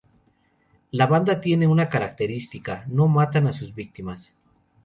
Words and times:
La 0.89 1.05
banda 1.05 1.39
tiene 1.41 1.67
una 1.67 1.87
característica, 1.87 2.85
no 2.87 3.07
matan 3.07 3.45
a 3.45 3.53
sus 3.53 3.75
víctimas. 3.75 4.33